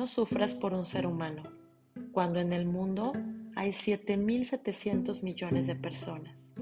No 0.00 0.06
sufras 0.06 0.54
por 0.54 0.72
un 0.72 0.86
ser 0.86 1.06
humano, 1.06 1.42
cuando 2.12 2.40
en 2.40 2.54
el 2.54 2.64
mundo 2.64 3.12
hay 3.54 3.72
7.700 3.72 5.22
millones 5.22 5.66
de 5.66 5.74
personas. 5.74 6.54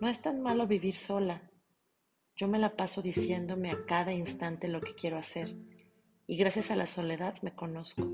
No 0.00 0.08
es 0.08 0.20
tan 0.20 0.42
malo 0.42 0.66
vivir 0.66 0.96
sola. 0.96 1.48
Yo 2.34 2.48
me 2.48 2.58
la 2.58 2.74
paso 2.74 3.02
diciéndome 3.02 3.70
a 3.70 3.86
cada 3.86 4.12
instante 4.12 4.66
lo 4.66 4.80
que 4.80 4.96
quiero 4.96 5.16
hacer 5.16 5.54
y 6.26 6.36
gracias 6.36 6.72
a 6.72 6.76
la 6.76 6.86
soledad 6.86 7.40
me 7.40 7.54
conozco. 7.54 8.10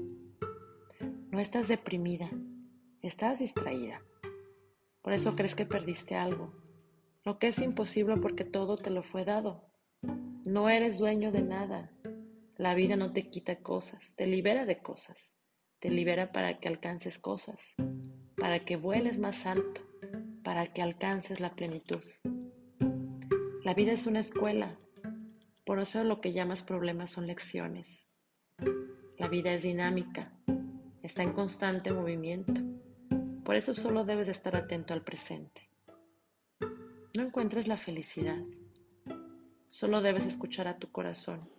No 1.31 1.41
estás 1.41 1.67
deprimida, 1.69 2.29
estás 3.01 3.39
distraída. 3.39 4.03
Por 5.01 5.15
eso 5.15 5.35
crees 5.35 5.55
que 5.55 5.65
perdiste 5.65 6.15
algo, 6.15 6.53
lo 7.25 7.39
que 7.39 7.49
es 7.49 7.59
imposible 7.59 8.19
porque 8.19 8.45
todo 8.45 8.77
te 8.77 8.91
lo 8.91 9.03
fue 9.03 9.25
dado. 9.25 9.65
No 10.45 10.69
eres 10.69 10.99
dueño 10.99 11.33
de 11.33 11.41
nada. 11.41 11.91
La 12.59 12.75
vida 12.75 12.97
no 12.97 13.13
te 13.13 13.31
quita 13.31 13.61
cosas, 13.61 14.17
te 14.17 14.27
libera 14.27 14.67
de 14.67 14.83
cosas. 14.83 15.37
Te 15.79 15.91
libera 15.91 16.33
para 16.33 16.59
que 16.59 16.67
alcances 16.67 17.17
cosas, 17.17 17.77
para 18.37 18.65
que 18.65 18.77
vueles 18.77 19.17
más 19.17 19.47
alto, 19.47 19.81
para 20.43 20.73
que 20.73 20.83
alcances 20.83 21.39
la 21.39 21.55
plenitud. 21.55 22.03
La 23.63 23.75
vida 23.75 23.93
es 23.93 24.09
una 24.09 24.19
escuela, 24.19 24.77
por 25.65 25.79
eso 25.79 26.03
lo 26.03 26.21
que 26.21 26.33
llamas 26.33 26.65
problemas 26.65 27.13
son 27.13 27.29
lecciones. 27.29 28.09
La 29.19 29.29
vida 29.29 29.53
es 29.53 29.63
dinámica, 29.63 30.33
está 31.01 31.23
en 31.23 31.35
constante 31.35 31.93
movimiento, 31.93 32.61
por 33.45 33.55
eso 33.55 33.73
solo 33.73 34.05
debes 34.05 34.27
de 34.27 34.33
estar 34.33 34.57
atento 34.57 34.95
al 34.95 35.05
presente. 35.05 35.71
No 37.17 37.23
encuentres 37.23 37.69
la 37.69 37.77
felicidad, 37.77 38.43
solo 39.69 40.03
debes 40.03 40.27
escuchar 40.27 40.67
a 40.67 40.79
tu 40.79 40.91
corazón 40.91 41.58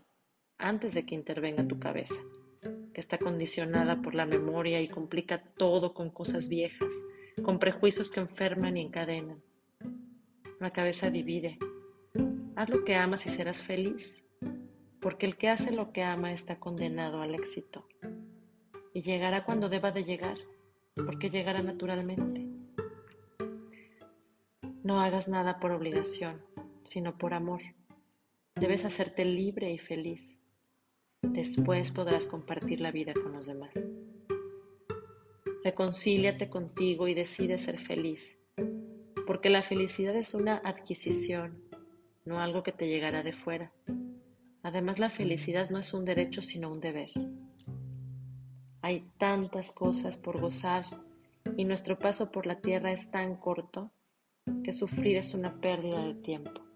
antes 0.59 0.93
de 0.93 1.05
que 1.05 1.15
intervenga 1.15 1.67
tu 1.67 1.79
cabeza 1.79 2.21
que 2.93 3.02
está 3.02 3.17
condicionada 3.17 4.02
por 4.02 4.15
la 4.15 4.25
memoria 4.25 4.81
y 4.81 4.89
complica 4.89 5.41
todo 5.41 5.93
con 5.93 6.09
cosas 6.09 6.49
viejas, 6.49 6.93
con 7.43 7.59
prejuicios 7.59 8.11
que 8.11 8.19
enferman 8.19 8.77
y 8.77 8.81
encadenan. 8.81 9.41
La 10.59 10.71
cabeza 10.71 11.09
divide. 11.09 11.57
Haz 12.55 12.69
lo 12.69 12.83
que 12.83 12.95
amas 12.95 13.25
y 13.25 13.30
serás 13.30 13.63
feliz, 13.63 14.27
porque 14.99 15.25
el 15.25 15.37
que 15.37 15.49
hace 15.49 15.71
lo 15.71 15.93
que 15.93 16.03
ama 16.03 16.33
está 16.33 16.59
condenado 16.59 17.21
al 17.21 17.35
éxito. 17.35 17.87
Y 18.93 19.02
llegará 19.02 19.45
cuando 19.45 19.69
deba 19.69 19.91
de 19.91 20.03
llegar, 20.03 20.37
porque 20.95 21.30
llegará 21.30 21.61
naturalmente. 21.61 22.45
No 24.83 24.99
hagas 24.99 25.27
nada 25.30 25.59
por 25.59 25.71
obligación, 25.71 26.41
sino 26.83 27.17
por 27.17 27.33
amor. 27.33 27.61
Debes 28.55 28.83
hacerte 28.83 29.23
libre 29.23 29.71
y 29.71 29.77
feliz. 29.77 30.41
Después 31.22 31.92
podrás 31.92 32.25
compartir 32.25 32.80
la 32.80 32.92
vida 32.92 33.14
con 33.14 33.34
los 33.34 33.45
demás. 33.45 33.73
Reconcíliate 35.64 36.50
contigo 36.50 37.08
y 37.08 37.14
decide 37.14 37.59
ser 37.59 37.78
feliz, 37.78 38.39
porque 39.28 39.50
la 39.50 39.61
felicidad 39.61 40.16
es 40.16 40.34
una 40.34 40.58
adquisición, 40.58 41.61
no 42.26 42.39
algo 42.39 42.64
que 42.64 42.72
te 42.72 42.88
llegará 42.88 43.23
de 43.23 43.34
fuera. 43.34 43.73
Además, 44.64 45.00
la 45.00 45.09
felicidad 45.09 45.70
no 45.70 45.78
es 45.78 45.94
un 45.94 46.06
derecho, 46.06 46.42
sino 46.42 46.72
un 46.72 46.80
deber. 46.80 47.09
Hay 48.81 49.11
tantas 49.17 49.72
cosas 49.72 50.17
por 50.17 50.39
gozar 50.39 50.86
y 51.58 51.66
nuestro 51.66 52.00
paso 52.00 52.31
por 52.31 52.45
la 52.45 52.61
tierra 52.61 52.92
es 52.92 53.11
tan 53.11 53.36
corto 53.36 53.92
que 54.64 54.72
sufrir 54.72 55.17
es 55.17 55.33
una 55.33 55.59
pérdida 55.59 56.06
de 56.06 56.16
tiempo. 56.16 56.69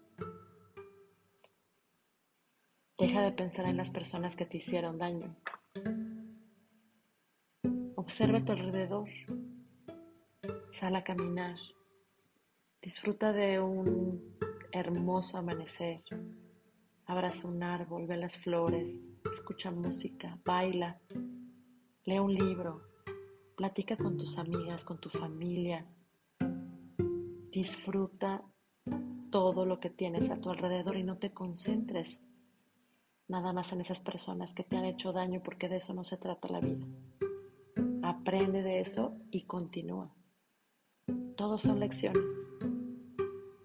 Deja 3.06 3.20
de 3.20 3.32
pensar 3.32 3.66
en 3.66 3.76
las 3.76 3.90
personas 3.90 4.34
que 4.34 4.46
te 4.46 4.56
hicieron 4.56 4.96
daño. 4.96 5.36
Observa 7.96 8.38
a 8.38 8.44
tu 8.46 8.52
alrededor. 8.52 9.10
Sal 10.70 10.96
a 10.96 11.04
caminar. 11.04 11.56
Disfruta 12.80 13.34
de 13.34 13.60
un 13.60 14.38
hermoso 14.72 15.36
amanecer. 15.36 16.02
Abraza 17.04 17.46
un 17.46 17.62
árbol, 17.62 18.06
ve 18.06 18.16
las 18.16 18.38
flores, 18.38 19.12
escucha 19.30 19.70
música, 19.70 20.38
baila, 20.42 20.98
lee 22.06 22.20
un 22.20 22.34
libro, 22.34 22.88
platica 23.54 23.98
con 23.98 24.16
tus 24.16 24.38
amigas, 24.38 24.82
con 24.82 24.98
tu 24.98 25.10
familia. 25.10 25.86
Disfruta 27.50 28.42
todo 29.30 29.66
lo 29.66 29.78
que 29.78 29.90
tienes 29.90 30.30
a 30.30 30.40
tu 30.40 30.48
alrededor 30.48 30.96
y 30.96 31.02
no 31.02 31.18
te 31.18 31.34
concentres 31.34 32.22
nada 33.28 33.52
más 33.52 33.72
en 33.72 33.80
esas 33.80 34.00
personas 34.00 34.54
que 34.54 34.64
te 34.64 34.76
han 34.76 34.84
hecho 34.84 35.12
daño 35.12 35.42
porque 35.42 35.68
de 35.68 35.76
eso 35.76 35.94
no 35.94 36.04
se 36.04 36.16
trata 36.16 36.48
la 36.48 36.60
vida. 36.60 36.86
Aprende 38.02 38.62
de 38.62 38.80
eso 38.80 39.16
y 39.30 39.46
continúa. 39.46 40.14
Todos 41.36 41.62
son 41.62 41.80
lecciones. 41.80 42.30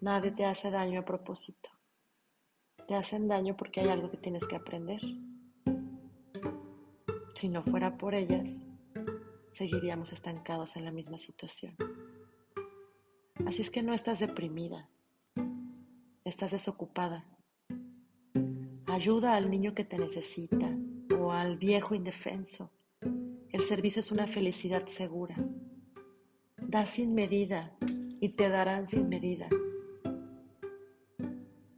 Nadie 0.02 0.32
te 0.32 0.46
hace 0.46 0.72
daño 0.72 1.02
a 1.02 1.06
propósito. 1.06 1.70
Te 2.88 2.96
hacen 2.96 3.28
daño 3.28 3.56
porque 3.58 3.82
hay 3.82 3.90
algo 3.90 4.10
que 4.10 4.18
tienes 4.18 4.48
que 4.48 4.56
aprender. 4.56 5.02
Si 7.36 7.50
no 7.50 7.64
fuera 7.64 7.98
por 7.98 8.16
ellas, 8.16 8.66
seguiríamos 9.52 10.14
estancados 10.14 10.76
en 10.78 10.86
la 10.86 10.92
misma 10.92 11.18
situación. 11.18 11.76
Así 13.46 13.62
es 13.62 13.70
que 13.70 13.84
no 13.84 13.94
estás 13.94 14.20
deprimida, 14.20 14.90
estás 16.24 16.52
desocupada 16.52 17.26
Ayuda 18.90 19.36
al 19.36 19.52
niño 19.52 19.76
que 19.76 19.84
te 19.84 20.00
necesita 20.00 20.76
o 21.16 21.32
al 21.32 21.58
viejo 21.58 21.94
indefenso. 21.94 22.72
El 23.52 23.62
servicio 23.62 24.00
es 24.00 24.12
una 24.12 24.26
felicidad 24.26 24.88
segura. 24.88 25.36
Da 26.58 26.88
sin 26.88 27.14
medida 27.14 27.78
y 28.20 28.30
te 28.30 28.50
darán 28.50 28.88
sin 28.88 29.08
medida. 29.08 29.48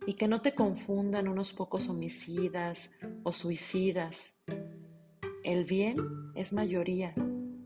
Y 0.06 0.14
que 0.14 0.30
no 0.30 0.42
te 0.42 0.56
confundan 0.56 1.28
unos 1.28 1.52
pocos 1.52 1.90
homicidas 1.90 2.92
o 3.24 3.34
suicidas. 3.34 4.38
El 5.44 5.66
bien 5.66 5.98
es 6.34 6.54
mayoría, 6.54 7.14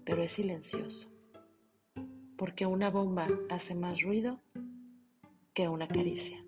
pero 0.05 0.23
es 0.23 0.31
silencioso. 0.31 1.11
Porque 2.35 2.65
una 2.65 2.89
bomba 2.89 3.27
hace 3.51 3.75
más 3.75 4.01
ruido 4.01 4.39
que 5.53 5.69
una 5.69 5.87
caricia. 5.87 6.44